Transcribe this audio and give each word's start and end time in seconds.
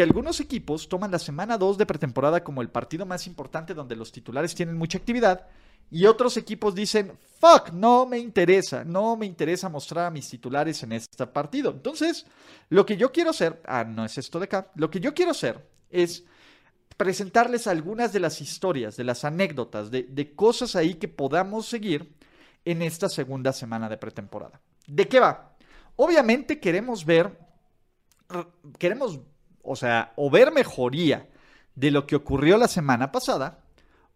Que 0.00 0.04
algunos 0.04 0.40
equipos 0.40 0.88
toman 0.88 1.10
la 1.10 1.18
semana 1.18 1.58
2 1.58 1.76
de 1.76 1.84
pretemporada 1.84 2.42
como 2.42 2.62
el 2.62 2.70
partido 2.70 3.04
más 3.04 3.26
importante 3.26 3.74
donde 3.74 3.96
los 3.96 4.10
titulares 4.10 4.54
tienen 4.54 4.78
mucha 4.78 4.96
actividad 4.96 5.46
y 5.90 6.06
otros 6.06 6.38
equipos 6.38 6.74
dicen, 6.74 7.18
fuck, 7.38 7.70
no 7.74 8.06
me 8.06 8.18
interesa, 8.18 8.82
no 8.82 9.14
me 9.14 9.26
interesa 9.26 9.68
mostrar 9.68 10.06
a 10.06 10.10
mis 10.10 10.26
titulares 10.26 10.82
en 10.84 10.92
este 10.92 11.26
partido. 11.26 11.70
Entonces, 11.72 12.24
lo 12.70 12.86
que 12.86 12.96
yo 12.96 13.12
quiero 13.12 13.28
hacer, 13.28 13.60
ah, 13.66 13.84
no 13.84 14.06
es 14.06 14.16
esto 14.16 14.38
de 14.38 14.46
acá, 14.46 14.70
lo 14.74 14.88
que 14.88 15.00
yo 15.00 15.12
quiero 15.12 15.32
hacer 15.32 15.68
es 15.90 16.24
presentarles 16.96 17.66
algunas 17.66 18.10
de 18.10 18.20
las 18.20 18.40
historias, 18.40 18.96
de 18.96 19.04
las 19.04 19.26
anécdotas, 19.26 19.90
de, 19.90 20.04
de 20.04 20.34
cosas 20.34 20.76
ahí 20.76 20.94
que 20.94 21.08
podamos 21.08 21.66
seguir 21.66 22.10
en 22.64 22.80
esta 22.80 23.10
segunda 23.10 23.52
semana 23.52 23.86
de 23.90 23.98
pretemporada. 23.98 24.62
¿De 24.86 25.06
qué 25.06 25.20
va? 25.20 25.58
Obviamente 25.96 26.58
queremos 26.58 27.04
ver, 27.04 27.38
queremos 28.78 29.20
o 29.70 29.76
sea, 29.76 30.12
o 30.16 30.30
ver 30.30 30.50
mejoría 30.50 31.28
de 31.76 31.92
lo 31.92 32.04
que 32.04 32.16
ocurrió 32.16 32.58
la 32.58 32.66
semana 32.66 33.12
pasada, 33.12 33.60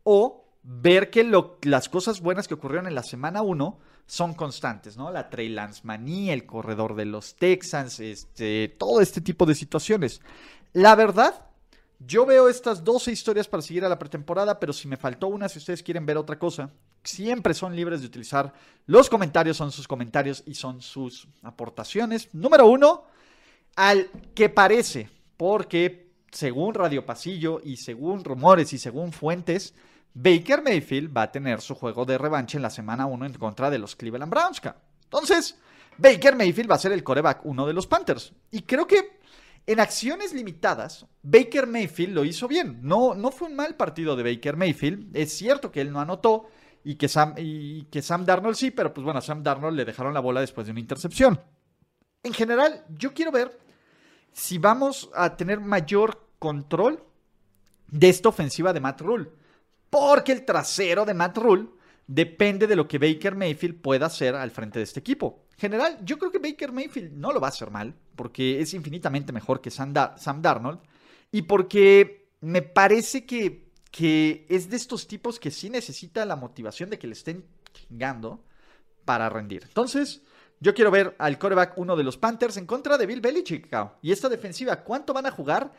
o 0.03 0.47
ver 0.65 1.11
que 1.11 1.23
las 1.63 1.89
cosas 1.89 2.21
buenas 2.21 2.49
que 2.49 2.55
ocurrieron 2.55 2.89
en 2.89 2.97
la 2.97 3.05
semana 3.05 3.41
1 3.43 3.79
son 4.05 4.35
constantes, 4.35 4.97
¿no? 4.97 5.13
La 5.13 5.31
Trey 5.31 5.49
Lance 5.49 5.83
manía, 5.85 6.35
el 6.35 6.45
corredor 6.45 6.97
de 6.97 7.05
los 7.05 7.37
Texans, 7.37 8.01
este, 8.01 8.75
todo 8.77 9.01
este 9.01 9.21
tipo 9.21 9.47
de 9.47 9.55
situaciones. 9.55 10.21
La 10.73 10.97
verdad, 10.97 11.47
yo 12.01 12.27
veo 12.27 12.49
estas 12.49 12.83
12 12.83 13.13
historias 13.13 13.47
para 13.47 13.63
seguir 13.63 13.85
a 13.85 13.89
la 13.89 13.99
pretemporada, 14.01 14.59
pero 14.59 14.73
si 14.73 14.89
me 14.89 14.97
faltó 14.97 15.29
una, 15.29 15.49
si 15.49 15.61
ustedes 15.61 15.85
quieren 15.85 16.05
ver 16.05 16.17
otra 16.17 16.37
cosa, 16.37 16.71
siempre 17.05 17.55
son 17.55 17.77
libres 17.77 18.01
de 18.01 18.09
utilizar 18.09 18.53
los 18.87 19.09
comentarios, 19.09 19.57
son 19.57 19.71
sus 19.71 19.87
comentarios 19.87 20.43
y 20.47 20.55
son 20.55 20.83
sus 20.83 21.29
aportaciones. 21.43 22.29
Número 22.35 22.67
uno, 22.67 23.05
al 23.77 24.11
que 24.35 24.49
parece 24.49 25.14
porque 25.37 26.13
según 26.31 26.75
Radio 26.75 27.07
Pasillo 27.07 27.61
y 27.63 27.77
según 27.77 28.25
rumores 28.25 28.73
y 28.73 28.79
según 28.79 29.13
fuentes, 29.13 29.75
Baker 30.15 30.63
Mayfield 30.63 31.17
va 31.17 31.23
a 31.23 31.33
tener 31.33 31.61
su 31.61 31.75
juego 31.75 32.05
de 32.05 32.19
revancha 32.19 32.59
en 32.59 32.63
la 32.63 32.71
semana 32.71 33.07
1 33.07 33.27
en 33.27 33.35
contra 33.35 33.71
de 33.71 33.79
los 33.79 33.97
Cleveland 33.97 34.31
Browns. 34.31 34.61
Entonces, 35.05 35.59
Baker 35.99 36.37
Mayfield 36.37 36.71
va 36.71 36.77
a 36.77 36.79
ser 36.79 36.93
el 36.93 37.05
coreback 37.05 37.45
uno 37.45 37.67
de 37.67 37.73
los 37.73 37.87
Panthers. 37.87 38.33
Y 38.51 38.63
creo 38.63 38.87
que 38.87 39.19
en 39.67 39.81
acciones 39.81 40.33
limitadas, 40.33 41.07
Baker 41.23 41.67
Mayfield 41.67 42.15
lo 42.15 42.25
hizo 42.25 42.47
bien. 42.47 42.81
No, 42.83 43.15
no 43.15 43.31
fue 43.31 43.49
un 43.49 43.57
mal 43.57 43.77
partido 43.77 44.15
de 44.15 44.23
Baker 44.23 44.57
Mayfield. 44.57 45.17
Es 45.17 45.33
cierto 45.33 45.71
que 45.71 45.81
él 45.81 45.93
no 45.93 46.01
anotó 46.01 46.49
y 46.85 46.97
que, 46.97 47.09
Sam, 47.09 47.35
y 47.39 47.85
que 47.85 48.03
Sam 48.03 48.25
Darnold 48.25 48.57
sí, 48.57 48.71
pero 48.71 48.93
pues 48.93 49.05
bueno, 49.05 49.19
a 49.19 49.23
Sam 49.23 49.43
Darnold 49.43 49.77
le 49.77 49.85
dejaron 49.85 50.13
la 50.13 50.21
bola 50.21 50.41
después 50.41 50.67
de 50.67 50.73
una 50.73 50.81
intercepción. 50.81 51.41
En 52.23 52.33
general, 52.35 52.85
yo 52.91 53.15
quiero 53.15 53.33
ver 53.33 53.59
si 54.35 54.59
vamos 54.59 55.09
a 55.15 55.37
tener 55.37 55.61
mayor 55.61 56.27
control 56.39 57.03
de 57.89 58.09
esta 58.09 58.29
ofensiva 58.29 58.73
de 58.73 58.81
Matt 58.81 59.01
Rule. 59.01 59.31
Porque 59.89 60.33
el 60.33 60.45
trasero 60.45 61.05
de 61.05 61.15
Matt 61.15 61.39
Rule 61.39 61.69
depende 62.07 62.67
de 62.67 62.77
lo 62.77 62.87
que 62.87 62.99
Baker 62.99 63.37
Mayfield 63.37 63.81
pueda 63.81 64.07
hacer 64.07 64.35
al 64.35 64.51
frente 64.51 64.81
de 64.81 64.83
este 64.83 65.01
equipo. 65.01 65.45
En 65.53 65.59
general, 65.59 65.99
yo 66.05 66.19
creo 66.19 66.33
que 66.33 66.41
Baker 66.41 66.73
Mayfield 66.73 67.13
no 67.13 67.33
lo 67.33 67.41
va 67.41 67.47
a 67.47 67.51
hacer 67.51 67.71
mal, 67.71 67.95
porque 68.17 68.61
es 68.61 68.75
infinitamente 68.75 69.33
mejor 69.33 69.61
que 69.61 69.71
Sam, 69.71 69.93
Darnold, 69.95 70.81
y 71.31 71.43
porque 71.43 72.29
me 72.41 72.63
parece 72.63 73.25
que, 73.25 73.71
que 73.93 74.47
es 74.49 74.69
de 74.69 74.77
estos 74.77 75.07
tipos 75.07 75.39
que 75.39 75.53
sí 75.53 75.71
necesita 75.71 76.27
la 76.27 76.37
motivación 76.37 76.91
de 76.91 76.99
que 76.99 77.07
le 77.07 77.13
estén 77.13 77.45
chingando 77.73 78.45
para 79.05 79.29
rendir. 79.29 79.63
Entonces, 79.63 80.23
yo 80.61 80.75
quiero 80.75 80.91
ver 80.91 81.15
al 81.19 81.39
coreback 81.39 81.77
uno 81.77 81.97
de 81.97 82.05
los 82.05 82.17
Panthers 82.17 82.57
en 82.57 82.67
contra 82.67 82.97
de 82.97 83.07
Bill 83.07 83.21
Belichick. 83.21 83.69
Y 84.03 84.13
esta 84.13 84.29
defensiva, 84.29 84.77
¿cuánto 84.77 85.13
van 85.13 85.27
a 85.27 85.31
jugar? 85.31 85.73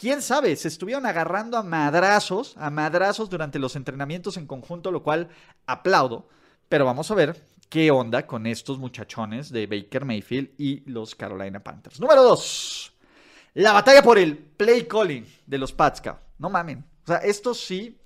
quién 0.00 0.22
sabe, 0.22 0.56
se 0.56 0.68
estuvieron 0.68 1.04
agarrando 1.04 1.58
a 1.58 1.62
madrazos, 1.62 2.56
a 2.56 2.70
madrazos 2.70 3.28
durante 3.28 3.58
los 3.58 3.76
entrenamientos 3.76 4.38
en 4.38 4.46
conjunto, 4.46 4.90
lo 4.90 5.02
cual 5.02 5.28
aplaudo. 5.66 6.26
Pero 6.70 6.86
vamos 6.86 7.10
a 7.10 7.14
ver 7.14 7.44
qué 7.68 7.90
onda 7.90 8.26
con 8.26 8.46
estos 8.46 8.78
muchachones 8.78 9.52
de 9.52 9.66
Baker 9.66 10.06
Mayfield 10.06 10.52
y 10.56 10.90
los 10.90 11.14
Carolina 11.14 11.62
Panthers. 11.62 12.00
Número 12.00 12.22
2. 12.22 12.92
La 13.54 13.72
batalla 13.72 14.02
por 14.02 14.18
el 14.18 14.38
play 14.38 14.86
calling 14.86 15.26
de 15.44 15.58
los 15.58 15.72
Pats. 15.72 16.00
No 16.38 16.48
mamen. 16.48 16.82
O 17.04 17.06
sea, 17.06 17.18
esto 17.18 17.52
sí 17.52 18.00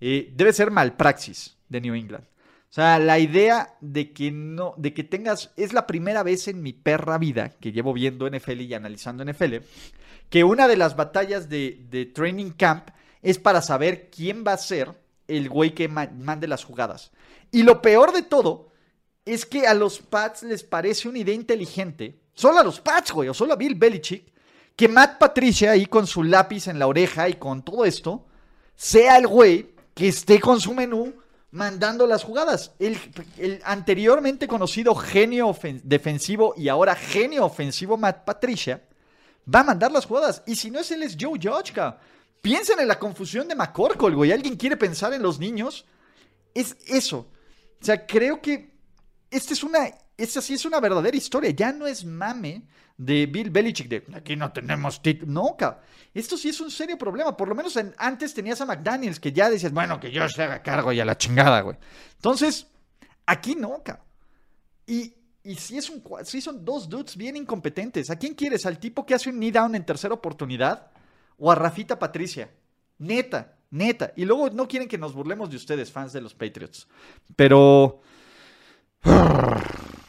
eh, 0.00 0.32
debe 0.34 0.52
ser 0.52 0.72
malpraxis 0.72 1.56
de 1.68 1.80
New 1.80 1.94
England. 1.94 2.24
O 2.70 2.74
sea, 2.76 2.98
la 2.98 3.18
idea 3.18 3.74
de 3.80 4.12
que 4.12 4.30
no, 4.30 4.74
de 4.76 4.92
que 4.92 5.04
tengas, 5.04 5.52
es 5.56 5.72
la 5.72 5.86
primera 5.86 6.22
vez 6.22 6.48
en 6.48 6.62
mi 6.62 6.72
perra 6.72 7.16
vida 7.16 7.54
que 7.60 7.72
llevo 7.72 7.92
viendo 7.92 8.28
NFL 8.28 8.60
y 8.60 8.74
analizando 8.74 9.24
NFL, 9.24 9.56
que 10.28 10.44
una 10.44 10.68
de 10.68 10.76
las 10.76 10.96
batallas 10.96 11.48
de, 11.48 12.10
Training 12.14 12.50
Camp 12.50 12.90
es 13.22 13.38
para 13.38 13.62
saber 13.62 14.10
quién 14.10 14.44
va 14.46 14.52
a 14.52 14.58
ser 14.58 14.92
el 15.28 15.48
güey 15.48 15.74
que 15.74 15.88
mande 15.88 16.48
las 16.48 16.64
jugadas. 16.64 17.12
Y 17.50 17.62
lo 17.62 17.80
peor 17.80 18.12
de 18.12 18.22
todo 18.22 18.68
es 19.24 19.46
que 19.46 19.66
a 19.66 19.74
los 19.74 19.98
Pats 19.98 20.42
les 20.42 20.62
parece 20.62 21.08
una 21.08 21.18
idea 21.18 21.34
inteligente, 21.34 22.20
solo 22.34 22.58
a 22.58 22.64
los 22.64 22.80
Pats, 22.80 23.12
güey, 23.12 23.28
o 23.28 23.34
solo 23.34 23.54
a 23.54 23.56
Bill 23.56 23.74
Belichick, 23.74 24.32
que 24.76 24.88
Matt 24.88 25.18
Patricia 25.18 25.72
ahí 25.72 25.86
con 25.86 26.06
su 26.06 26.22
lápiz 26.22 26.68
en 26.68 26.78
la 26.78 26.86
oreja 26.86 27.28
y 27.28 27.34
con 27.34 27.64
todo 27.64 27.84
esto, 27.84 28.26
sea 28.74 29.16
el 29.16 29.26
güey 29.26 29.74
que 29.94 30.08
esté 30.08 30.38
con 30.38 30.60
su 30.60 30.74
menú 30.74 31.14
mandando 31.50 32.06
las 32.06 32.24
jugadas. 32.24 32.72
El, 32.78 32.98
anteriormente 33.64 34.48
conocido 34.48 34.94
genio 34.94 35.56
defensivo 35.82 36.54
y 36.56 36.68
ahora 36.68 36.94
genio 36.94 37.44
ofensivo 37.44 37.96
Matt 37.96 38.24
Patricia 38.24 38.82
va 39.52 39.60
a 39.60 39.64
mandar 39.64 39.92
las 39.92 40.06
jugadas. 40.06 40.42
Y 40.46 40.56
si 40.56 40.70
no 40.70 40.80
es 40.80 40.90
él, 40.90 41.02
es 41.02 41.16
Joe 41.18 41.38
Judge, 41.42 41.72
Piensen 42.42 42.78
en 42.78 42.86
la 42.86 42.98
confusión 42.98 43.48
de 43.48 43.56
McCorkle, 43.56 44.14
güey. 44.14 44.30
¿Alguien 44.30 44.56
quiere 44.56 44.76
pensar 44.76 45.12
en 45.12 45.22
los 45.22 45.40
niños? 45.40 45.84
Es 46.54 46.76
eso. 46.86 47.26
O 47.80 47.84
sea, 47.84 48.06
creo 48.06 48.40
que 48.40 48.72
esta 49.30 49.52
es 49.52 49.64
una, 49.64 49.88
esta 50.16 50.40
sí 50.40 50.54
es 50.54 50.64
una 50.64 50.80
verdadera 50.80 51.16
historia. 51.16 51.50
Ya 51.50 51.72
no 51.72 51.86
es 51.86 52.04
mame 52.04 52.62
de 52.96 53.26
Bill 53.26 53.50
Belichick 53.50 53.88
de 53.88 54.04
aquí 54.14 54.36
no 54.36 54.50
tenemos 54.52 55.02
título. 55.02 55.30
No, 55.30 55.56
cabrón. 55.56 55.82
Esto 56.14 56.36
sí 56.38 56.48
es 56.48 56.60
un 56.60 56.70
serio 56.70 56.96
problema. 56.96 57.36
Por 57.36 57.48
lo 57.48 57.54
menos 57.54 57.78
antes 57.98 58.32
tenías 58.32 58.60
a 58.62 58.66
McDaniels 58.66 59.20
que 59.20 59.32
ya 59.32 59.50
decías, 59.50 59.72
bueno, 59.72 60.00
que 60.00 60.10
yo 60.10 60.26
se 60.28 60.42
haga 60.42 60.62
cargo 60.62 60.92
y 60.92 61.00
a 61.00 61.04
la 61.04 61.18
chingada, 61.18 61.60
güey. 61.60 61.76
Entonces, 62.14 62.66
aquí 63.26 63.54
no, 63.54 63.82
cabrón. 63.82 64.06
Y, 64.86 65.14
y 65.42 65.56
sí, 65.56 65.76
es 65.76 65.90
un, 65.90 66.02
sí 66.24 66.40
son 66.40 66.64
dos 66.64 66.88
dudes 66.88 67.16
bien 67.16 67.36
incompetentes. 67.36 68.08
¿A 68.08 68.16
quién 68.16 68.34
quieres? 68.34 68.64
¿Al 68.64 68.78
tipo 68.78 69.04
que 69.04 69.14
hace 69.14 69.28
un 69.28 69.36
knee 69.36 69.50
down 69.50 69.74
en 69.74 69.84
tercera 69.84 70.14
oportunidad? 70.14 70.90
¿O 71.36 71.52
a 71.52 71.54
Rafita 71.54 71.98
Patricia? 71.98 72.50
Neta, 72.98 73.58
neta. 73.70 74.12
Y 74.16 74.24
luego 74.24 74.48
no 74.48 74.66
quieren 74.66 74.88
que 74.88 74.96
nos 74.96 75.12
burlemos 75.12 75.50
de 75.50 75.56
ustedes, 75.56 75.92
fans 75.92 76.14
de 76.14 76.22
los 76.22 76.34
Patriots. 76.34 76.88
Pero... 77.34 78.00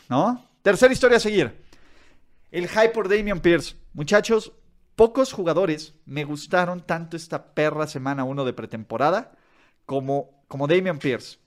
¿No? 0.10 0.50
Tercera 0.62 0.94
historia 0.94 1.18
a 1.18 1.22
seguir. 1.22 1.64
El 2.52 2.68
hype 2.68 2.90
por 2.90 3.10
Damian 3.10 3.40
Pierce. 3.40 3.76
Muchachos, 3.94 4.54
pocos 4.96 5.34
jugadores 5.34 5.94
me 6.06 6.24
gustaron 6.24 6.82
tanto 6.82 7.18
esta 7.18 7.54
perra 7.54 7.88
semana 7.88 8.24
1 8.24 8.46
de 8.46 8.54
pretemporada 8.54 9.32
como, 9.86 10.44
como 10.48 10.68
Damian 10.68 11.00
Pierce. 11.00 11.40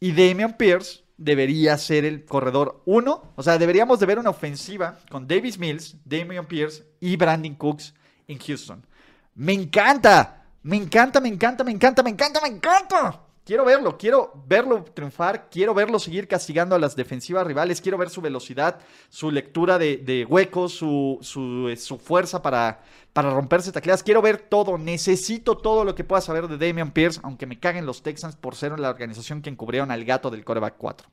Y 0.00 0.12
Damian 0.12 0.56
Pierce 0.56 1.04
debería 1.16 1.76
ser 1.76 2.04
el 2.04 2.24
corredor 2.24 2.82
1. 2.86 3.32
O 3.36 3.42
sea, 3.42 3.58
deberíamos 3.58 4.00
de 4.00 4.06
ver 4.06 4.18
una 4.18 4.30
ofensiva 4.30 4.98
con 5.10 5.28
Davis 5.28 5.58
Mills, 5.58 5.96
Damian 6.04 6.46
Pierce 6.46 6.84
y 6.98 7.16
Brandon 7.16 7.54
Cooks 7.54 7.94
en 8.26 8.38
Houston. 8.38 8.86
Me 9.34 9.52
encanta, 9.52 10.46
me 10.62 10.76
encanta, 10.76 11.20
me 11.20 11.28
encanta, 11.28 11.62
me 11.62 11.70
encanta, 11.70 12.02
me 12.02 12.10
encanta, 12.10 12.40
me 12.40 12.48
encanta. 12.48 13.20
Quiero 13.50 13.64
verlo, 13.64 13.98
quiero 13.98 14.32
verlo 14.46 14.84
triunfar, 14.94 15.48
quiero 15.50 15.74
verlo 15.74 15.98
seguir 15.98 16.28
castigando 16.28 16.76
a 16.76 16.78
las 16.78 16.94
defensivas 16.94 17.44
rivales, 17.44 17.80
quiero 17.80 17.98
ver 17.98 18.08
su 18.08 18.20
velocidad, 18.20 18.78
su 19.08 19.28
lectura 19.32 19.76
de, 19.76 20.24
huecos, 20.30 20.74
su, 20.74 21.18
su, 21.20 21.74
su, 21.76 21.98
fuerza 21.98 22.42
para, 22.42 22.84
para 23.12 23.30
romperse 23.30 23.72
tacleadas. 23.72 24.04
Quiero 24.04 24.22
ver 24.22 24.38
todo, 24.38 24.78
necesito 24.78 25.56
todo 25.56 25.84
lo 25.84 25.96
que 25.96 26.04
pueda 26.04 26.20
saber 26.20 26.46
de 26.46 26.64
Damian 26.64 26.92
Pierce, 26.92 27.18
aunque 27.24 27.46
me 27.46 27.58
caguen 27.58 27.86
los 27.86 28.04
Texans 28.04 28.36
por 28.36 28.54
ser 28.54 28.78
la 28.78 28.88
organización 28.88 29.42
que 29.42 29.50
encubrieron 29.50 29.90
al 29.90 30.04
gato 30.04 30.30
del 30.30 30.44
coreback 30.44 30.76
4. 30.78 31.08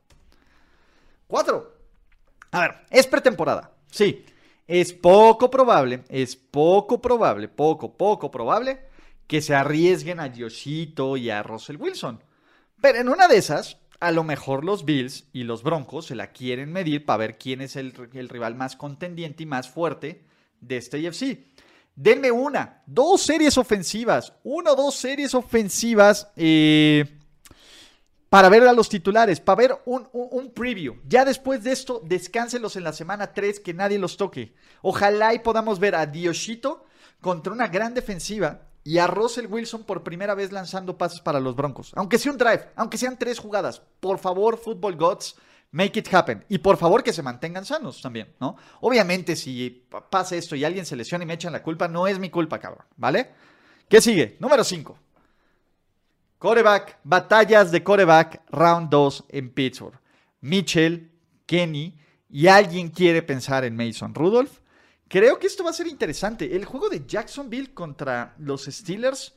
4. 1.25 1.73
A 2.51 2.61
ver, 2.61 2.75
es 2.91 3.07
pretemporada, 3.07 3.71
sí. 3.89 4.23
es 4.67 4.93
poco 4.93 5.49
probable, 5.49 6.03
es 6.07 6.35
poco 6.35 7.01
probable, 7.01 7.47
poco, 7.47 7.97
poco 7.97 8.29
probable 8.29 8.85
que 9.25 9.41
se 9.41 9.55
arriesguen 9.55 10.19
a 10.19 10.27
Yoshito 10.27 11.17
y 11.17 11.31
a 11.31 11.41
Russell 11.41 11.77
Wilson. 11.77 12.26
Pero 12.81 12.99
en 12.99 13.09
una 13.09 13.27
de 13.27 13.37
esas, 13.37 13.77
a 13.99 14.11
lo 14.11 14.23
mejor 14.23 14.63
los 14.63 14.85
Bills 14.85 15.25
y 15.33 15.43
los 15.43 15.63
Broncos 15.63 16.07
se 16.07 16.15
la 16.15 16.31
quieren 16.31 16.71
medir 16.71 17.05
para 17.05 17.17
ver 17.17 17.37
quién 17.37 17.61
es 17.61 17.75
el, 17.75 17.93
el 18.13 18.29
rival 18.29 18.55
más 18.55 18.75
contendiente 18.75 19.43
y 19.43 19.45
más 19.47 19.69
fuerte 19.69 20.23
de 20.61 20.77
este 20.77 21.07
UFC. 21.07 21.39
Denme 21.95 22.29
una, 22.29 22.83
dos 22.85 23.23
series 23.23 23.57
ofensivas, 23.57 24.33
una 24.43 24.73
o 24.73 24.75
dos 24.75 24.95
series 24.95 25.33
ofensivas 25.33 26.29
eh, 26.35 27.17
para 28.29 28.49
ver 28.49 28.67
a 28.67 28.73
los 28.73 28.87
titulares, 28.87 29.39
para 29.39 29.55
ver 29.55 29.81
un, 29.85 30.07
un, 30.11 30.51
preview. 30.51 30.97
Ya 31.07 31.25
después 31.25 31.63
de 31.63 31.71
esto, 31.71 32.01
descánselos 32.05 32.75
en 32.75 32.83
la 32.83 32.93
semana 32.93 33.33
3, 33.33 33.59
que 33.61 33.73
nadie 33.73 33.97
los 33.97 34.15
toque. 34.15 34.53
Ojalá 34.83 35.33
y 35.33 35.39
podamos 35.39 35.79
ver 35.79 35.95
a 35.95 36.05
Dioshito 36.05 36.85
contra 37.19 37.51
una 37.51 37.67
gran 37.67 37.95
defensiva 37.95 38.66
y 38.87 38.99
a 38.99 39.07
Russell 39.07 39.47
Wilson 39.47 39.83
por 39.83 40.01
primera 40.01 40.33
vez 40.33 40.53
lanzando 40.53 40.97
pases 40.97 41.19
para 41.19 41.41
los 41.41 41.57
Broncos. 41.57 41.91
Aunque 41.97 42.17
sea 42.17 42.31
un 42.31 42.37
drive, 42.37 42.69
aunque 42.77 42.97
sean 42.97 43.19
tres 43.19 43.37
jugadas. 43.37 43.81
Por 43.99 44.17
favor, 44.17 44.57
Football 44.57 44.95
Gods, 44.95 45.35
make 45.71 45.99
it 45.99 46.13
happen. 46.13 46.45
Y 46.47 46.59
por 46.59 46.77
favor 46.77 47.03
que 47.03 47.11
se 47.11 47.21
mantengan 47.21 47.65
sanos 47.65 48.01
también, 48.01 48.33
¿no? 48.39 48.55
Obviamente 48.79 49.35
si 49.35 49.85
pasa 50.09 50.37
esto 50.37 50.55
y 50.55 50.63
alguien 50.63 50.85
se 50.85 50.95
lesiona 50.95 51.25
y 51.25 51.27
me 51.27 51.33
echan 51.33 51.51
la 51.51 51.63
culpa, 51.63 51.89
no 51.89 52.07
es 52.07 52.17
mi 52.17 52.29
culpa, 52.29 52.59
cabrón, 52.59 52.85
¿vale? 52.95 53.31
¿Qué 53.89 53.99
sigue? 53.99 54.37
Número 54.39 54.63
5. 54.63 54.97
Coreback, 56.37 56.99
batallas 57.03 57.71
de 57.71 57.83
coreback, 57.83 58.41
round 58.51 58.89
2 58.89 59.25
en 59.27 59.49
Pittsburgh. 59.53 59.99
Mitchell, 60.39 61.11
Kenny 61.45 61.99
y 62.29 62.47
alguien 62.47 62.87
quiere 62.87 63.21
pensar 63.21 63.65
en 63.65 63.75
Mason 63.75 64.15
Rudolph. 64.15 64.61
Creo 65.07 65.39
que 65.39 65.47
esto 65.47 65.63
va 65.63 65.69
a 65.69 65.73
ser 65.73 65.87
interesante. 65.87 66.55
El 66.55 66.65
juego 66.65 66.89
de 66.89 67.05
Jacksonville 67.07 67.73
contra 67.73 68.35
los 68.39 68.65
Steelers, 68.65 69.33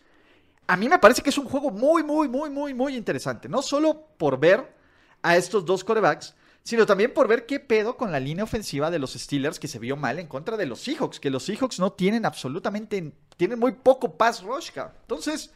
a 0.66 0.76
mí 0.76 0.88
me 0.88 0.98
parece 0.98 1.22
que 1.22 1.30
es 1.30 1.38
un 1.38 1.46
juego 1.46 1.70
muy, 1.70 2.02
muy, 2.02 2.28
muy, 2.28 2.50
muy, 2.50 2.74
muy 2.74 2.96
interesante. 2.96 3.48
No 3.48 3.62
solo 3.62 4.08
por 4.16 4.38
ver 4.38 4.74
a 5.22 5.36
estos 5.36 5.64
dos 5.64 5.84
corebacks, 5.84 6.34
sino 6.62 6.86
también 6.86 7.14
por 7.14 7.28
ver 7.28 7.46
qué 7.46 7.60
pedo 7.60 7.96
con 7.96 8.12
la 8.12 8.20
línea 8.20 8.44
ofensiva 8.44 8.90
de 8.90 8.98
los 8.98 9.12
Steelers 9.14 9.58
que 9.58 9.68
se 9.68 9.78
vio 9.78 9.96
mal 9.96 10.18
en 10.18 10.26
contra 10.26 10.56
de 10.56 10.66
los 10.66 10.80
Seahawks, 10.80 11.20
que 11.20 11.30
los 11.30 11.44
Seahawks 11.44 11.78
no 11.78 11.92
tienen 11.92 12.26
absolutamente, 12.26 13.12
tienen 13.36 13.58
muy 13.58 13.72
poco 13.72 14.16
pass 14.16 14.42
rush. 14.42 14.70
Entonces, 15.02 15.52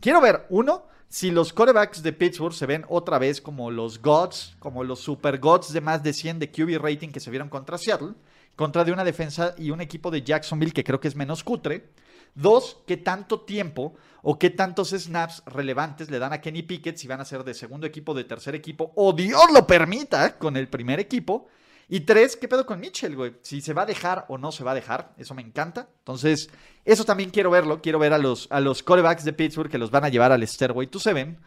quiero 0.00 0.20
ver, 0.20 0.46
uno, 0.48 0.86
si 1.08 1.30
los 1.30 1.52
corebacks 1.52 2.02
de 2.02 2.12
Pittsburgh 2.12 2.54
se 2.54 2.66
ven 2.66 2.84
otra 2.88 3.18
vez 3.18 3.40
como 3.40 3.70
los 3.70 4.00
gods, 4.00 4.56
como 4.58 4.82
los 4.82 5.00
super 5.00 5.38
gods 5.38 5.72
de 5.72 5.80
más 5.80 6.02
de 6.02 6.12
100 6.12 6.38
de 6.38 6.50
QB 6.50 6.82
rating 6.82 7.10
que 7.10 7.20
se 7.20 7.30
vieron 7.30 7.48
contra 7.48 7.78
Seattle 7.78 8.14
contra 8.56 8.84
de 8.84 8.92
una 8.92 9.04
defensa 9.04 9.54
y 9.58 9.70
un 9.70 9.80
equipo 9.80 10.10
de 10.10 10.22
Jacksonville 10.22 10.72
que 10.72 10.82
creo 10.82 10.98
que 10.98 11.08
es 11.08 11.14
menos 11.14 11.44
cutre. 11.44 11.90
Dos, 12.34 12.78
qué 12.86 12.96
tanto 12.96 13.40
tiempo 13.42 13.94
o 14.22 14.38
qué 14.38 14.50
tantos 14.50 14.90
snaps 14.90 15.42
relevantes 15.46 16.10
le 16.10 16.18
dan 16.18 16.32
a 16.32 16.40
Kenny 16.40 16.62
Pickett 16.62 16.96
si 16.96 17.06
van 17.06 17.20
a 17.20 17.24
ser 17.24 17.44
de 17.44 17.54
segundo 17.54 17.86
equipo, 17.86 18.12
de 18.12 18.24
tercer 18.24 18.54
equipo, 18.54 18.92
o 18.96 19.12
Dios 19.12 19.44
lo 19.54 19.66
permita, 19.66 20.36
con 20.36 20.56
el 20.56 20.68
primer 20.68 20.98
equipo. 20.98 21.46
Y 21.88 22.00
tres, 22.00 22.36
¿qué 22.36 22.48
pedo 22.48 22.66
con 22.66 22.80
Mitchell, 22.80 23.14
güey? 23.14 23.34
Si 23.42 23.60
se 23.60 23.72
va 23.72 23.82
a 23.82 23.86
dejar 23.86 24.26
o 24.28 24.38
no 24.38 24.50
se 24.50 24.64
va 24.64 24.72
a 24.72 24.74
dejar, 24.74 25.14
eso 25.16 25.34
me 25.34 25.42
encanta. 25.42 25.88
Entonces, 26.00 26.50
eso 26.84 27.04
también 27.04 27.30
quiero 27.30 27.50
verlo. 27.50 27.80
Quiero 27.80 28.00
ver 28.00 28.12
a 28.12 28.18
los, 28.18 28.48
a 28.50 28.58
los 28.58 28.82
corebacks 28.82 29.24
de 29.24 29.32
Pittsburgh 29.32 29.70
que 29.70 29.78
los 29.78 29.92
van 29.92 30.04
a 30.04 30.08
llevar 30.08 30.32
al 30.32 30.46
Stairway 30.46 30.88
to 30.88 30.98
Seven. 30.98 31.38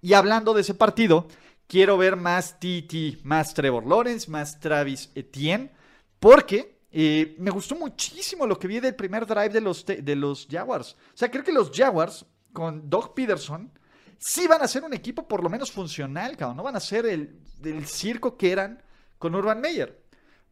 Y 0.00 0.12
hablando 0.12 0.54
de 0.54 0.60
ese 0.60 0.74
partido, 0.74 1.26
quiero 1.66 1.98
ver 1.98 2.14
más 2.14 2.60
TT, 2.60 3.24
más 3.24 3.54
Trevor 3.54 3.84
Lawrence, 3.86 4.30
más 4.30 4.60
Travis 4.60 5.10
Etienne. 5.16 5.72
Porque 6.18 6.78
eh, 6.90 7.36
me 7.38 7.50
gustó 7.50 7.76
muchísimo 7.76 8.46
lo 8.46 8.58
que 8.58 8.68
vi 8.68 8.80
del 8.80 8.94
primer 8.94 9.26
drive 9.26 9.50
de 9.50 9.60
los, 9.60 9.84
de 9.84 10.16
los 10.16 10.46
Jaguars. 10.50 10.96
O 11.14 11.16
sea, 11.16 11.30
creo 11.30 11.44
que 11.44 11.52
los 11.52 11.70
Jaguars 11.72 12.24
con 12.52 12.88
Doug 12.88 13.14
Peterson 13.14 13.70
sí 14.18 14.46
van 14.46 14.62
a 14.62 14.68
ser 14.68 14.84
un 14.84 14.94
equipo 14.94 15.26
por 15.26 15.42
lo 15.42 15.48
menos 15.48 15.70
funcional, 15.70 16.36
cabrón. 16.36 16.56
No 16.56 16.62
van 16.62 16.76
a 16.76 16.80
ser 16.80 17.06
el, 17.06 17.40
el 17.62 17.86
circo 17.86 18.36
que 18.36 18.52
eran 18.52 18.82
con 19.18 19.34
Urban 19.34 19.60
Meyer. 19.60 20.02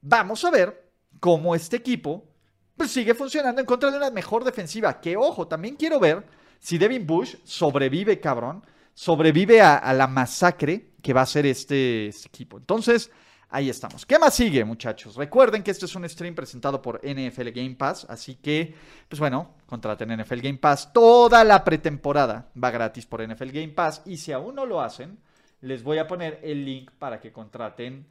Vamos 0.00 0.44
a 0.44 0.50
ver 0.50 0.90
cómo 1.20 1.54
este 1.54 1.76
equipo 1.76 2.28
pues, 2.76 2.90
sigue 2.90 3.14
funcionando 3.14 3.60
en 3.60 3.66
contra 3.66 3.90
de 3.90 3.96
una 3.96 4.10
mejor 4.10 4.44
defensiva. 4.44 5.00
Que 5.00 5.16
ojo, 5.16 5.48
también 5.48 5.76
quiero 5.76 5.98
ver 5.98 6.24
si 6.60 6.78
Devin 6.78 7.06
Bush 7.06 7.36
sobrevive, 7.44 8.20
cabrón. 8.20 8.64
Sobrevive 8.94 9.60
a, 9.60 9.92
la 9.92 10.06
masacre 10.06 10.92
que 11.02 11.12
va 11.12 11.22
a 11.22 11.26
ser 11.26 11.44
este, 11.44 12.08
este 12.08 12.28
equipo. 12.28 12.56
Entonces, 12.56 13.10
Ahí 13.48 13.70
estamos. 13.70 14.04
¿Qué 14.04 14.18
más 14.18 14.34
sigue, 14.34 14.64
muchachos? 14.64 15.14
Recuerden 15.14 15.62
que 15.62 15.70
este 15.70 15.86
es 15.86 15.94
un 15.94 16.08
stream 16.08 16.34
presentado 16.34 16.82
por 16.82 17.00
NFL 17.04 17.50
Game 17.50 17.76
Pass, 17.76 18.04
así 18.08 18.36
que, 18.36 18.74
pues 19.08 19.20
bueno, 19.20 19.54
contraten 19.66 20.16
NFL 20.16 20.40
Game 20.40 20.58
Pass. 20.58 20.92
Toda 20.92 21.44
la 21.44 21.62
pretemporada 21.62 22.48
va 22.62 22.70
gratis 22.72 23.06
por 23.06 23.26
NFL 23.26 23.50
Game 23.52 23.68
Pass 23.68 24.02
y 24.04 24.16
si 24.16 24.32
aún 24.32 24.56
no 24.56 24.66
lo 24.66 24.80
hacen, 24.80 25.18
les 25.60 25.84
voy 25.84 25.98
a 25.98 26.08
poner 26.08 26.40
el 26.42 26.64
link 26.64 26.90
para 26.98 27.20
que 27.20 27.32
contraten. 27.32 28.06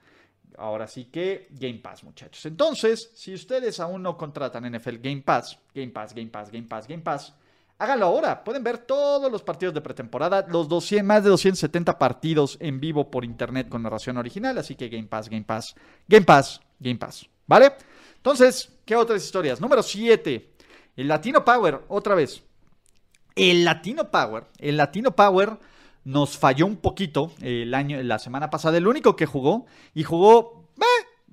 Ahora 0.58 0.88
sí 0.88 1.06
que 1.06 1.50
Game 1.52 1.80
Pass, 1.80 2.06
muchachos. 2.06 2.46
Entonces, 2.46 3.12
si 3.14 3.34
ustedes 3.34 3.82
aún 3.82 4.04
no 4.04 4.16
contratan 4.16 4.72
NFL 4.72 4.98
Game 5.02 5.22
Pass, 5.22 5.60
Game 5.74 5.92
Pass, 5.92 6.16
Game 6.16 6.30
Pass, 6.30 6.50
Game 6.50 6.68
Pass, 6.68 6.88
Game 6.88 7.04
Pass, 7.04 7.34
Háganlo 7.78 8.06
ahora. 8.06 8.44
Pueden 8.44 8.64
ver 8.64 8.78
todos 8.80 9.32
los 9.32 9.44
partidos 9.44 9.74
de 9.74 9.82
pretemporada, 9.82 10.46
los 10.50 10.70
200, 10.70 11.06
más 11.06 11.24
de 11.24 11.30
270 11.30 11.98
partidos 12.00 12.58
en 12.62 12.80
vivo 12.80 13.12
por 13.12 13.26
internet 13.26 13.68
con 13.68 13.84
narración 13.84 14.18
original. 14.18 14.58
Así 14.58 14.76
que 14.76 14.90
Game 14.90 15.08
Pass, 15.08 15.30
Game 15.30 15.44
Pass, 15.44 15.76
Game 16.08 16.26
Pass, 16.26 16.62
Game 16.80 16.98
Pass. 16.98 17.28
¿Vale? 17.48 17.74
Entonces, 18.16 18.72
¿qué 18.86 18.96
otras 18.96 19.24
historias? 19.24 19.60
Número 19.60 19.84
7. 19.84 20.54
El 20.96 21.08
Latino 21.08 21.44
Power, 21.44 21.82
otra 21.90 22.16
vez. 22.16 22.44
El 23.36 23.66
Latino 23.66 24.10
Power, 24.10 24.46
el 24.60 24.78
Latino 24.78 25.14
Power 25.14 25.58
nos 26.06 26.38
falló 26.38 26.66
un 26.66 26.78
poquito 26.78 27.34
el 27.42 27.74
año, 27.74 28.02
la 28.02 28.18
semana 28.18 28.50
pasada. 28.50 28.78
El 28.78 28.88
único 28.88 29.18
que 29.18 29.26
jugó 29.26 29.66
y 29.94 30.04
jugó, 30.04 30.70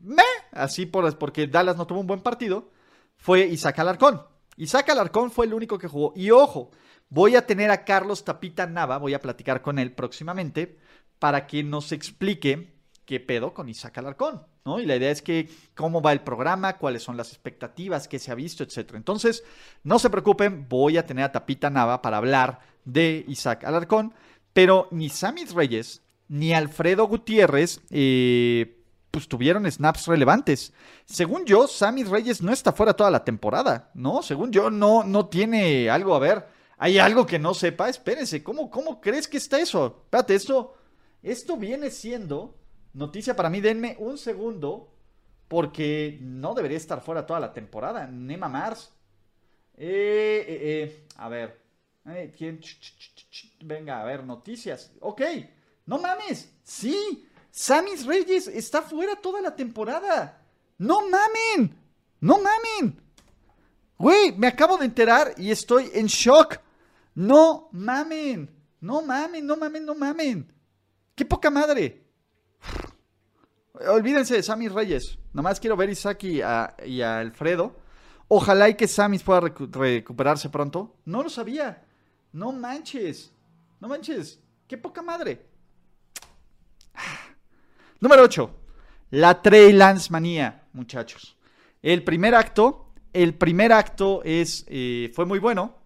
meh, 0.03 0.23
así 0.51 0.87
por, 0.87 1.17
porque 1.19 1.47
Dallas 1.47 1.77
no 1.77 1.87
tuvo 1.87 2.01
un 2.01 2.09
buen 2.09 2.21
partido, 2.21 2.71
fue 3.17 3.47
Isaac 3.47 3.79
Alarcón. 3.79 4.32
Isaac 4.63 4.91
Alarcón 4.91 5.33
fue 5.33 5.47
el 5.47 5.55
único 5.55 5.77
que 5.77 5.89
jugó. 5.89 6.13
Y 6.15 6.31
ojo, 6.31 6.71
voy 7.09 7.35
a 7.35 7.47
tener 7.47 7.73
a 7.73 7.85
Carlos 7.85 8.25
Tapita 8.25 8.65
Nava, 8.65 8.99
voy 8.99 9.13
a 9.13 9.21
platicar 9.21 9.61
con 9.61 9.81
él 9.81 9.93
próximamente, 9.93 10.79
para 11.19 11.49
que 11.49 11.65
nos 11.65 11.91
explique 11.91 12.73
qué 13.05 13.19
pedo 13.19 13.55
con 13.55 13.69
Isaac 13.69 13.99
Alarcón, 13.99 14.43
¿no? 14.65 14.79
Y 14.79 14.87
la 14.87 14.95
idea 14.95 15.11
es 15.11 15.21
que 15.21 15.51
cómo 15.75 16.01
va 16.01 16.13
el 16.13 16.21
programa, 16.21 16.79
cuáles 16.79 17.03
son 17.03 17.17
las 17.17 17.31
expectativas, 17.31 18.07
qué 18.07 18.21
se 18.21 18.31
ha 18.31 18.37
visto, 18.37 18.63
etcétera. 18.63 18.99
Entonces, 18.99 19.43
no 19.83 19.99
se 19.99 20.11
preocupen, 20.11 20.69
voy 20.69 20.97
a 20.97 21.07
tener 21.07 21.25
a 21.25 21.33
Tapita 21.33 21.69
Nava 21.69 22.01
para 22.01 22.19
hablar 22.19 22.61
de 22.85 23.25
Isaac 23.27 23.65
Alarcón, 23.65 24.15
pero 24.53 24.87
ni 24.93 25.09
Sammy 25.09 25.45
Reyes 25.47 26.03
ni 26.29 26.55
Alfredo 26.55 27.09
Gutiérrez 27.09 27.81
eh, 27.91 28.82
pues 29.13 29.29
tuvieron 29.29 29.71
snaps 29.71 30.07
relevantes. 30.07 30.73
Según 31.05 31.45
yo, 31.45 31.69
Sammy 31.69 32.03
Reyes 32.03 32.43
no 32.43 32.51
está 32.51 32.73
fuera 32.73 32.95
toda 32.95 33.11
la 33.11 33.23
temporada, 33.23 33.91
¿no? 33.95 34.23
Según 34.23 34.51
yo, 34.51 34.71
no, 34.71 35.05
no 35.05 35.29
tiene 35.29 35.89
algo 35.91 36.17
a 36.17 36.19
ver. 36.19 36.49
¿Hay 36.79 36.99
algo 36.99 37.27
que 37.27 37.39
no 37.39 37.55
sepa? 37.55 37.89
Espérense, 37.89 38.43
¿cómo, 38.43 38.71
cómo 38.71 39.01
crees 39.01 39.29
que 39.29 39.37
está 39.37 39.61
eso? 39.61 40.03
Espérate, 40.05 40.35
esto, 40.35 40.75
esto 41.23 41.57
viene 41.57 41.91
siendo 41.91 42.59
noticia 42.95 43.37
para 43.37 43.51
mí. 43.51 43.61
Denme 43.61 43.97
un 44.01 44.17
segundo, 44.17 44.93
porque 45.47 46.19
no 46.23 46.55
debería 46.55 46.79
estar 46.79 47.03
fuera 47.03 47.27
toda 47.27 47.39
la 47.39 47.53
temporada. 47.53 48.07
Nema 48.07 48.49
Mars. 48.49 48.91
Eh, 49.77 50.45
eh, 50.49 50.59
eh, 50.63 51.07
a 51.19 51.29
ver. 51.29 51.61
Eh, 52.07 52.33
Venga, 53.61 54.01
a 54.01 54.05
ver, 54.05 54.25
noticias. 54.25 54.93
Ok, 55.01 55.21
no 55.85 55.99
mames. 55.99 56.51
Sí, 56.65 57.29
Sammy 57.53 57.95
Reyes 57.97 58.49
está 58.49 58.81
fuera 58.81 59.15
toda 59.15 59.43
la 59.43 59.55
temporada. 59.55 60.43
No 60.79 61.03
mamen. 61.09 61.77
No 62.19 62.39
mamen. 62.39 62.99
Güey, 63.99 64.33
me 64.33 64.47
acabo 64.47 64.79
de 64.79 64.87
enterar 64.87 65.35
y 65.37 65.51
estoy 65.51 65.91
en 65.93 66.07
shock. 66.07 66.59
No 67.15 67.69
mamen. 67.73 68.51
No 68.81 69.03
mamen, 69.03 69.47
no 69.47 69.57
mamen, 69.57 69.85
no 69.85 69.95
mamen. 69.95 70.51
Qué 71.15 71.27
poca 71.27 71.51
madre. 71.51 72.03
Olvídense 73.87 74.35
de 74.35 74.43
Sammy 74.43 74.69
Reyes. 74.69 75.19
Nomás 75.35 75.61
quiero 75.61 75.77
ver 75.77 75.91
a 75.91 75.93
Isaac 75.93 76.25
y 76.25 76.41
a, 76.41 76.75
Alfredo. 77.19 77.77
Ojalá 78.29 78.71
y 78.71 78.77
que 78.77 78.89
Sammy 78.89 79.19
pueda 79.19 79.41
recuperarse 79.41 80.49
pronto. 80.49 80.97
No 81.05 81.23
lo 81.23 81.29
sabía. 81.29 81.85
No 82.33 82.51
manches. 82.51 83.31
No 83.79 83.89
manches. 83.89 84.41
Qué 84.67 84.79
poca 84.79 85.03
madre. 85.03 85.52
Número 88.03 88.25
8. 88.25 88.51
La 89.11 89.41
Trey 89.43 89.73
Lance 89.73 90.11
manía, 90.11 90.65
muchachos. 90.73 91.37
El 91.81 92.03
primer 92.03 92.35
acto, 92.35 92.93
el 93.13 93.35
primer 93.35 93.73
acto 93.73 94.23
es, 94.25 94.65
eh, 94.67 95.13
fue 95.15 95.25
muy 95.25 95.39
bueno. 95.39 95.77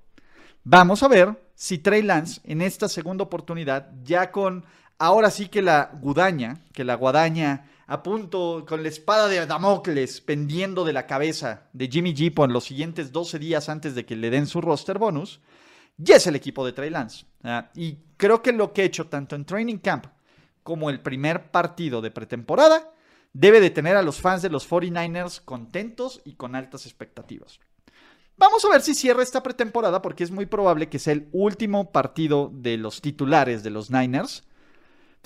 Vamos 0.65 1.03
a 1.03 1.09
ver 1.09 1.39
si 1.55 1.77
Trey 1.77 2.01
Lance 2.01 2.41
en 2.45 2.63
esta 2.63 2.89
segunda 2.89 3.23
oportunidad, 3.25 3.91
ya 4.03 4.33
con 4.33 4.65
ahora 4.97 5.31
sí 5.31 5.49
que 5.49 5.61
la 5.61 5.91
gudaña, 6.01 6.63
que 6.73 6.85
la 6.85 6.95
guadaña 6.95 7.69
a 7.87 8.03
punto, 8.03 8.65
con 8.67 8.83
la 8.83 8.89
espada 8.89 9.29
de 9.29 9.45
Damocles 9.45 10.23
pendiendo 10.23 10.87
de 10.87 10.95
la 10.95 11.07
cabeza 11.07 11.65
de 11.75 11.87
Jimmy 11.87 12.15
G 12.15 12.33
por 12.33 12.51
los 12.51 12.65
siguientes 12.65 13.13
12 13.13 13.39
días 13.39 13.69
antes 13.69 13.95
de 13.95 14.07
que 14.07 14.17
le 14.17 14.31
den 14.31 14.47
su 14.47 14.63
roster 14.63 14.99
bonus, 14.99 15.43
ya 15.99 16.17
es 16.17 16.27
el 16.27 16.37
equipo 16.37 16.65
de 16.65 16.73
Trey 16.73 16.89
Lance. 16.89 17.27
¿ah? 17.45 17.69
Y 17.75 17.99
creo 18.17 18.41
que 18.41 18.53
lo 18.53 18.73
que 18.73 18.81
he 18.81 18.87
hecho 18.87 19.07
tanto 19.09 19.37
en 19.37 19.45
Training 19.45 19.77
Camp 19.77 20.07
como 20.67 20.91
el 20.91 21.01
primer 21.01 21.53
partido 21.53 22.03
de 22.03 22.11
pretemporada 22.11 22.93
debe 23.33 23.61
de 23.61 23.71
tener 23.71 23.97
a 23.97 24.03
los 24.03 24.21
fans 24.21 24.43
de 24.43 24.51
los 24.51 24.69
49ers 24.69 25.41
contentos 25.45 26.21
y 26.25 26.35
con 26.35 26.57
altas 26.57 26.87
expectativas. 26.87 27.61
Vamos 28.37 28.65
a 28.65 28.71
ver 28.71 28.83
si 28.83 28.93
cierra 28.95 29.23
esta 29.23 29.45
pretemporada 29.45 30.03
porque 30.03 30.25
es 30.25 30.33
muy 30.33 30.45
probable 30.45 30.89
que 30.89 30.99
sea 30.99 31.13
el 31.13 31.29
último 31.31 31.93
partido 31.93 32.51
de 32.53 32.77
los 32.79 33.01
titulares 33.01 33.63
de 33.63 33.71
los 33.71 33.93
Niners 33.93 34.43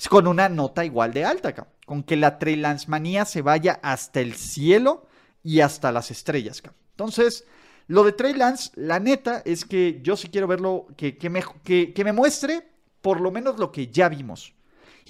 con 0.09 0.27
una 0.27 0.47
nota 0.47 0.85
igual 0.85 1.11
de 1.11 1.25
alta, 1.25 1.53
con 1.85 2.03
que 2.03 2.17
la 2.17 2.37
Trey 2.37 2.55
Lance 2.55 2.87
manía 2.87 3.25
se 3.25 3.41
vaya 3.41 3.79
hasta 3.81 4.19
el 4.19 4.35
cielo 4.35 5.07
y 5.43 5.61
hasta 5.61 5.91
las 5.91 6.11
estrellas. 6.11 6.61
Entonces, 6.91 7.45
lo 7.87 8.03
de 8.03 8.11
Trey 8.11 8.33
Lance, 8.35 8.69
la 8.75 8.99
neta 8.99 9.41
es 9.43 9.65
que 9.65 9.99
yo 10.03 10.15
sí 10.15 10.29
quiero 10.29 10.45
verlo, 10.45 10.85
que, 10.95 12.03
me 12.03 12.13
muestre 12.13 12.67
por 13.01 13.19
lo 13.19 13.31
menos 13.31 13.57
lo 13.57 13.71
que 13.71 13.87
ya 13.87 14.07
vimos. 14.07 14.53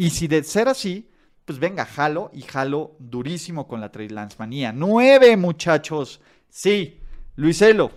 Y 0.01 0.09
si 0.09 0.27
de 0.27 0.43
ser 0.43 0.67
así, 0.67 1.11
pues 1.45 1.59
venga, 1.59 1.85
jalo 1.85 2.31
y 2.33 2.41
jalo 2.41 2.95
durísimo 2.97 3.67
con 3.67 3.81
la 3.81 3.91
Trey 3.91 4.09
Lance 4.09 4.35
manía. 4.39 4.73
Nueve 4.73 5.37
muchachos. 5.37 6.21
Sí, 6.49 7.03
Luiselo, 7.35 7.91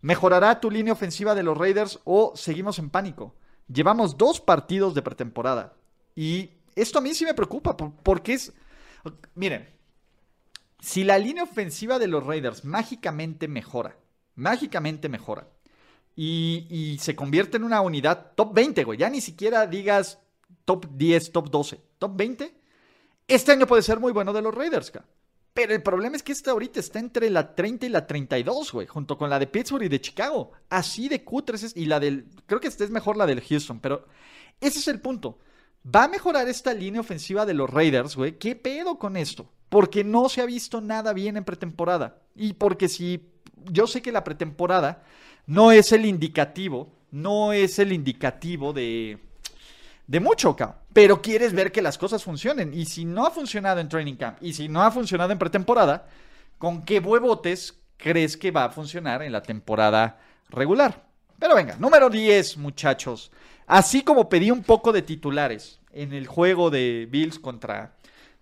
¿mejorará 0.00 0.58
tu 0.58 0.70
línea 0.70 0.94
ofensiva 0.94 1.34
de 1.34 1.42
los 1.42 1.58
Raiders 1.58 2.00
o 2.04 2.32
seguimos 2.34 2.78
en 2.78 2.88
pánico? 2.88 3.34
Llevamos 3.68 4.16
dos 4.16 4.40
partidos 4.40 4.94
de 4.94 5.02
pretemporada 5.02 5.74
y 6.16 6.52
esto 6.76 7.00
a 7.00 7.02
mí 7.02 7.12
sí 7.12 7.26
me 7.26 7.34
preocupa 7.34 7.76
porque 7.76 8.32
es... 8.32 8.54
Miren, 9.34 9.68
si 10.80 11.04
la 11.04 11.18
línea 11.18 11.42
ofensiva 11.42 11.98
de 11.98 12.08
los 12.08 12.24
Raiders 12.24 12.64
mágicamente 12.64 13.48
mejora, 13.48 13.98
mágicamente 14.34 15.10
mejora, 15.10 15.46
y, 16.16 16.66
y, 16.70 16.98
se 17.00 17.14
convierte 17.14 17.58
en 17.58 17.64
una 17.64 17.82
unidad 17.82 18.32
top 18.34 18.54
20, 18.54 18.84
güey, 18.84 18.98
ya 18.98 19.10
ni 19.10 19.20
siquiera 19.20 19.66
digas 19.66 20.23
top 20.64 20.86
10, 20.96 21.32
top 21.32 21.50
12, 21.50 21.80
top 21.98 22.16
20, 22.16 22.54
este 23.26 23.52
año 23.52 23.66
puede 23.66 23.82
ser 23.82 24.00
muy 24.00 24.12
bueno 24.12 24.32
de 24.32 24.42
los 24.42 24.54
Raiders. 24.54 24.92
Pero 25.54 25.72
el 25.72 25.82
problema 25.82 26.16
es 26.16 26.22
que 26.22 26.32
esta 26.32 26.50
ahorita 26.50 26.80
está 26.80 26.98
entre 26.98 27.30
la 27.30 27.54
30 27.54 27.86
y 27.86 27.88
la 27.88 28.06
32, 28.06 28.72
güey, 28.72 28.86
junto 28.86 29.16
con 29.16 29.30
la 29.30 29.38
de 29.38 29.46
Pittsburgh 29.46 29.84
y 29.84 29.88
de 29.88 30.00
Chicago. 30.00 30.50
Así 30.68 31.08
de 31.08 31.22
cutres 31.22 31.62
es, 31.62 31.76
y 31.76 31.86
la 31.86 32.00
del, 32.00 32.26
creo 32.46 32.60
que 32.60 32.68
esta 32.68 32.84
es 32.84 32.90
mejor 32.90 33.16
la 33.16 33.24
del 33.24 33.40
Houston, 33.40 33.78
pero 33.78 34.04
ese 34.60 34.80
es 34.80 34.88
el 34.88 35.00
punto. 35.00 35.38
¿Va 35.84 36.04
a 36.04 36.08
mejorar 36.08 36.48
esta 36.48 36.74
línea 36.74 37.00
ofensiva 37.00 37.46
de 37.46 37.54
los 37.54 37.70
Raiders, 37.70 38.16
güey? 38.16 38.38
¿Qué 38.38 38.56
pedo 38.56 38.98
con 38.98 39.16
esto? 39.16 39.52
Porque 39.68 40.02
no 40.02 40.28
se 40.28 40.40
ha 40.40 40.46
visto 40.46 40.80
nada 40.80 41.12
bien 41.12 41.36
en 41.36 41.44
pretemporada. 41.44 42.22
Y 42.34 42.54
porque 42.54 42.88
si 42.88 43.30
yo 43.70 43.86
sé 43.86 44.02
que 44.02 44.12
la 44.12 44.24
pretemporada 44.24 45.04
no 45.46 45.72
es 45.72 45.92
el 45.92 46.04
indicativo, 46.06 46.92
no 47.10 47.52
es 47.52 47.78
el 47.78 47.92
indicativo 47.92 48.72
de, 48.72 49.20
de 50.06 50.20
mucho, 50.20 50.54
cabrón. 50.54 50.78
Pero 50.92 51.20
quieres 51.20 51.52
ver 51.52 51.72
que 51.72 51.82
las 51.82 51.98
cosas 51.98 52.22
funcionen. 52.22 52.72
Y 52.72 52.86
si 52.86 53.04
no 53.04 53.26
ha 53.26 53.30
funcionado 53.30 53.80
en 53.80 53.88
training 53.88 54.16
camp 54.16 54.38
y 54.40 54.52
si 54.52 54.68
no 54.68 54.82
ha 54.82 54.90
funcionado 54.90 55.32
en 55.32 55.38
pretemporada, 55.38 56.06
¿con 56.58 56.82
qué 56.82 56.98
huevotes 57.00 57.78
crees 57.96 58.36
que 58.36 58.50
va 58.50 58.64
a 58.64 58.70
funcionar 58.70 59.22
en 59.22 59.32
la 59.32 59.42
temporada 59.42 60.18
regular? 60.50 61.04
Pero 61.38 61.54
venga, 61.54 61.76
número 61.78 62.10
10, 62.10 62.58
muchachos. 62.58 63.32
Así 63.66 64.02
como 64.02 64.28
pedí 64.28 64.50
un 64.50 64.62
poco 64.62 64.92
de 64.92 65.02
titulares 65.02 65.80
en 65.92 66.12
el 66.12 66.26
juego 66.26 66.70
de 66.70 67.08
Bills 67.10 67.38
contra, 67.38 67.94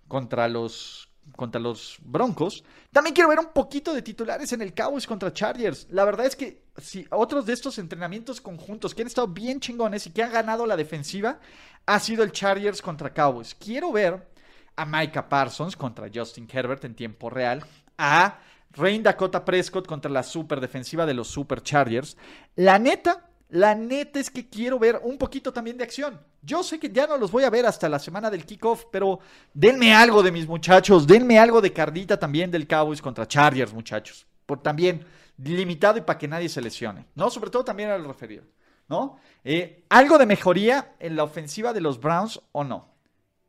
contra 0.07 0.47
los 0.47 1.09
contra 1.35 1.59
los 1.59 1.97
Broncos. 2.01 2.63
También 2.91 3.13
quiero 3.13 3.29
ver 3.29 3.39
un 3.39 3.51
poquito 3.53 3.93
de 3.93 4.01
titulares 4.01 4.53
en 4.53 4.61
el 4.61 4.73
Cowboys 4.73 5.07
contra 5.07 5.33
Chargers. 5.33 5.87
La 5.89 6.05
verdad 6.05 6.25
es 6.25 6.35
que 6.35 6.62
otros 7.11 7.45
de 7.45 7.53
estos 7.53 7.77
entrenamientos 7.77 8.41
conjuntos 8.41 8.95
que 8.95 9.01
han 9.01 9.07
estado 9.07 9.27
bien 9.27 9.59
chingones 9.59 10.07
y 10.07 10.11
que 10.11 10.23
han 10.23 10.31
ganado 10.31 10.65
la 10.65 10.75
defensiva 10.75 11.39
ha 11.85 11.99
sido 11.99 12.23
el 12.23 12.31
Chargers 12.31 12.81
contra 12.81 13.13
Cowboys. 13.13 13.55
Quiero 13.55 13.91
ver 13.91 14.27
a 14.75 14.85
Micah 14.85 15.29
Parsons 15.29 15.75
contra 15.75 16.09
Justin 16.13 16.47
Herbert 16.51 16.83
en 16.85 16.95
tiempo 16.95 17.29
real, 17.29 17.63
a 17.97 18.39
Rain 18.71 19.03
Dakota 19.03 19.45
Prescott 19.45 19.85
contra 19.85 20.09
la 20.09 20.23
super 20.23 20.59
defensiva 20.59 21.05
de 21.05 21.13
los 21.13 21.27
Super 21.27 21.61
Chargers. 21.61 22.17
La 22.55 22.79
neta, 22.79 23.29
la 23.49 23.75
neta 23.75 24.19
es 24.19 24.31
que 24.31 24.49
quiero 24.49 24.79
ver 24.79 24.99
un 25.03 25.17
poquito 25.17 25.53
también 25.53 25.77
de 25.77 25.83
acción. 25.83 26.19
Yo 26.41 26.63
sé 26.63 26.79
que 26.79 26.89
ya 26.89 27.05
no 27.05 27.17
los 27.17 27.31
voy 27.31 27.43
a 27.43 27.49
ver 27.49 27.65
hasta 27.65 27.87
la 27.87 27.99
semana 27.99 28.31
del 28.31 28.45
kickoff, 28.45 28.85
pero 28.91 29.19
denme 29.53 29.93
algo 29.93 30.23
de 30.23 30.31
mis 30.31 30.47
muchachos, 30.47 31.05
denme 31.05 31.37
algo 31.37 31.61
de 31.61 31.71
cardita 31.71 32.17
también 32.17 32.49
del 32.49 32.67
Cowboys 32.67 33.01
contra 33.01 33.27
Chargers, 33.27 33.73
muchachos. 33.73 34.25
Por 34.45 34.61
también 34.61 35.05
limitado 35.37 35.97
y 35.97 36.01
para 36.01 36.19
que 36.19 36.27
nadie 36.27 36.49
se 36.49 36.61
lesione, 36.61 37.05
¿no? 37.15 37.29
Sobre 37.29 37.49
todo 37.49 37.63
también 37.63 37.89
al 37.89 38.05
referido, 38.05 38.43
¿no? 38.87 39.17
Eh, 39.43 39.85
algo 39.89 40.17
de 40.17 40.25
mejoría 40.25 40.95
en 40.99 41.15
la 41.15 41.23
ofensiva 41.23 41.73
de 41.73 41.81
los 41.81 41.99
Browns 41.99 42.41
o 42.51 42.63
no. 42.63 42.93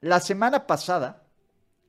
La 0.01 0.21
semana 0.21 0.67
pasada, 0.67 1.25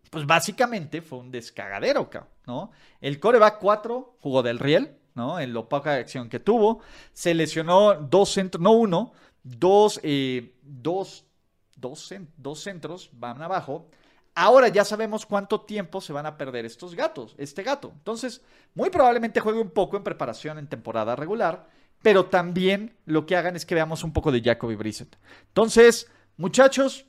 pues 0.10 0.26
básicamente 0.26 1.02
fue 1.02 1.20
un 1.20 1.32
descagadero, 1.32 2.10
¿no? 2.48 2.72
El 3.02 3.20
coreback 3.20 3.60
4 3.60 4.18
jugó 4.22 4.44
del 4.44 4.60
riel, 4.60 4.98
¿no? 5.16 5.40
En 5.40 5.54
lo 5.54 5.68
poca 5.68 5.96
acción 5.96 6.30
que 6.30 6.40
tuvo. 6.40 6.82
Se 7.14 7.34
lesionó 7.34 7.96
dos 7.96 8.30
centros, 8.30 8.62
no 8.62 8.72
uno, 8.72 9.14
dos, 9.44 10.00
eh, 10.04 10.56
dos, 10.62 11.26
dos, 11.76 12.14
dos 12.38 12.60
centros 12.60 13.10
van 13.14 13.42
abajo. 13.42 13.90
Ahora 14.36 14.68
ya 14.68 14.84
sabemos 14.84 15.26
cuánto 15.26 15.62
tiempo 15.62 16.02
se 16.02 16.12
van 16.12 16.26
a 16.26 16.38
perder 16.38 16.66
estos 16.66 16.94
gatos, 16.94 17.36
este 17.38 17.64
gato. 17.64 17.94
Entonces, 17.96 18.42
muy 18.74 18.90
probablemente 18.90 19.40
juegue 19.40 19.62
un 19.62 19.70
poco 19.70 19.96
en 19.96 20.04
preparación 20.04 20.58
en 20.60 20.68
temporada 20.68 21.16
regular, 21.16 21.70
pero 22.02 22.26
también 22.26 22.98
lo 23.06 23.26
que 23.26 23.38
hagan 23.38 23.56
es 23.56 23.66
que 23.66 23.76
veamos 23.76 24.04
un 24.04 24.12
poco 24.12 24.34
de 24.34 24.42
Jacoby 24.42 24.76
Brissett. 24.76 25.18
Entonces, 25.48 26.12
muchachos, 26.36 27.06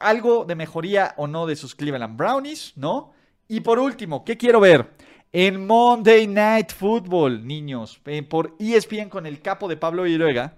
algo 0.00 0.46
de 0.46 0.54
mejoría 0.54 1.12
o 1.18 1.26
no 1.26 1.46
de 1.46 1.56
sus 1.56 1.74
Cleveland 1.74 2.16
Brownies, 2.16 2.72
¿no? 2.76 3.12
Y 3.48 3.60
por 3.60 3.78
último, 3.78 4.24
¿qué 4.24 4.38
quiero 4.38 4.58
ver? 4.58 4.94
En 5.30 5.66
Monday 5.66 6.26
Night 6.26 6.72
Football, 6.72 7.46
niños, 7.46 8.00
eh, 8.06 8.22
por 8.22 8.56
ESPN 8.58 9.10
con 9.10 9.26
el 9.26 9.42
capo 9.42 9.68
de 9.68 9.76
Pablo 9.76 10.04
Viruega, 10.04 10.56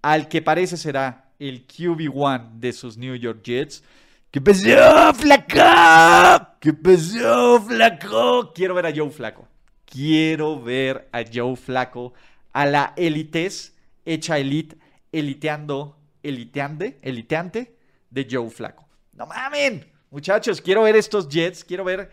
al 0.00 0.28
que 0.28 0.40
parece 0.40 0.78
será 0.78 1.30
el 1.38 1.66
QB1 1.66 2.58
de 2.58 2.72
sus 2.72 2.96
New 2.96 3.14
York 3.14 3.42
Jets. 3.42 3.82
¿Qué 4.30 4.40
pasó, 4.40 5.12
flaco? 5.14 6.56
¿Qué 6.60 6.72
pasó, 6.72 7.60
flaco? 7.62 8.52
Quiero 8.54 8.74
ver 8.74 8.86
a 8.86 8.92
Joe 8.94 9.10
Flaco. 9.10 9.48
Quiero 9.84 10.62
ver 10.62 11.08
a 11.10 11.24
Joe 11.32 11.56
Flaco, 11.56 12.12
a 12.52 12.64
la 12.64 12.94
elites, 12.96 13.74
hecha 14.04 14.38
elite, 14.38 14.76
eliteando, 15.10 15.98
eliteante, 16.22 16.98
eliteante 17.02 17.76
de 18.08 18.28
Joe 18.30 18.48
Flaco. 18.50 18.86
No 19.14 19.26
mamen, 19.26 19.90
muchachos, 20.10 20.60
quiero 20.60 20.84
ver 20.84 20.94
estos 20.94 21.28
Jets, 21.28 21.64
quiero 21.64 21.82
ver 21.82 22.10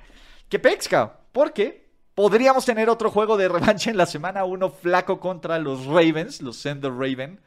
qué 0.50 0.58
pexca. 0.58 1.20
Porque 1.32 1.88
Podríamos 2.18 2.66
tener 2.66 2.90
otro 2.90 3.12
juego 3.12 3.38
de 3.38 3.48
revancha 3.48 3.92
en 3.92 3.98
la 3.98 4.08
semana 4.08 4.44
1 4.44 4.72
flaco 4.72 5.20
contra 5.20 5.60
los 5.60 5.86
Ravens, 5.86 6.42
los 6.42 6.58
Sender 6.58 6.92
Raven. 6.92 7.40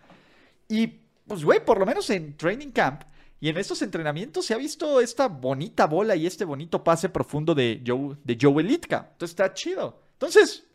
Y 0.68 0.86
pues, 1.26 1.42
güey, 1.42 1.64
por 1.64 1.80
lo 1.80 1.86
menos 1.86 2.08
en 2.10 2.36
Training 2.36 2.70
Camp 2.70 3.02
y 3.40 3.48
en 3.48 3.56
estos 3.56 3.82
entrenamientos 3.82 4.46
se 4.46 4.54
ha 4.54 4.58
visto 4.58 5.00
esta 5.00 5.28
bonita 5.28 5.86
bola 5.86 6.14
y 6.14 6.26
este 6.26 6.44
bonito 6.44 6.84
pase 6.84 7.08
profundo 7.08 7.54
de 7.54 7.82
Joe, 7.86 8.16
de 8.22 8.38
Joe 8.40 8.62
Elitka. 8.62 9.08
Entonces 9.12 9.30
está 9.30 9.54
chido. 9.54 10.02
Entonces, 10.12 10.66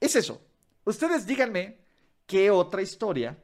es 0.00 0.16
eso. 0.16 0.40
Ustedes 0.84 1.26
díganme 1.26 1.78
qué 2.26 2.50
otra 2.50 2.82
historia 2.82 3.36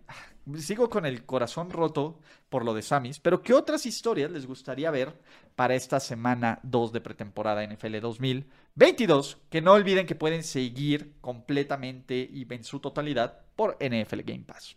sigo 0.58 0.88
con 0.88 1.06
el 1.06 1.25
corazón 1.25 1.70
roto 1.70 2.18
por 2.49 2.64
lo 2.64 2.75
de 2.75 2.82
Samis, 2.82 3.20
pero 3.20 3.42
¿qué 3.42 3.54
otras 3.54 3.87
historias 3.87 4.30
les 4.30 4.46
gustaría 4.46 4.90
ver 4.90 5.14
para 5.54 5.75
esta 5.75 6.00
semana 6.00 6.58
2 6.62 6.92
de 6.92 7.00
pretemporada 7.00 7.64
NFL 7.64 8.00
2022? 8.00 9.38
Que 9.49 9.60
no 9.60 9.72
olviden 9.72 10.06
que 10.06 10.14
pueden 10.14 10.42
seguir 10.42 11.14
completamente 11.20 12.28
y 12.30 12.46
en 12.52 12.64
su 12.64 12.80
totalidad 12.80 13.40
por 13.54 13.76
NFL 13.80 14.20
Game 14.25 14.44
Pass. 14.44 14.76